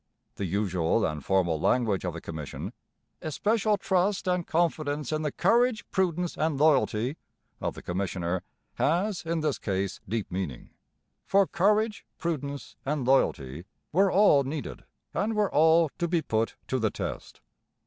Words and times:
The 0.37 0.45
usual 0.45 1.05
and 1.05 1.23
formal 1.23 1.59
language 1.59 2.05
of 2.05 2.13
the 2.15 2.21
commission, 2.21 2.73
'especial 3.21 3.77
trust 3.77 4.27
and 4.27 4.47
confidence 4.47 5.11
in 5.11 5.21
the 5.21 5.31
courage, 5.31 5.85
prudence, 5.91 6.35
and 6.35 6.57
loyalty' 6.59 7.17
of 7.59 7.75
the 7.75 7.83
commissioner, 7.83 8.41
has 8.79 9.23
in 9.23 9.41
this 9.41 9.59
case 9.59 9.99
deep 10.09 10.31
meaning; 10.31 10.71
for 11.27 11.45
courage, 11.45 12.03
prudence, 12.17 12.75
and 12.83 13.05
loyalty 13.05 13.65
were 13.91 14.11
all 14.11 14.43
needed, 14.43 14.85
and 15.13 15.35
were 15.35 15.51
all 15.51 15.89
to 15.99 16.07
be 16.07 16.23
put 16.23 16.55
to 16.67 16.79
the 16.79 16.89
test. 16.89 17.39